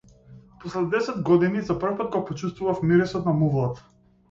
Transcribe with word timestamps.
После 0.61 0.81
десет 0.93 1.19
години, 1.27 1.61
за 1.67 1.77
прв 1.83 1.95
пат 2.01 2.11
го 2.17 2.23
почувствував 2.33 2.83
мирисот 2.93 3.25
на 3.31 3.37
мувлата. 3.45 3.89